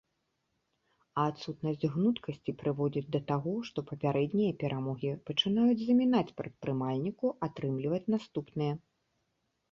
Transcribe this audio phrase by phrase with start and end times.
[1.23, 8.73] А адсутнасць гнуткасці прыводзіць да таго, што папярэднія перамогі пачынаюць замінаць прадпрымальніку атрымліваць наступныя.